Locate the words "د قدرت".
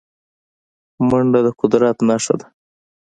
1.45-1.97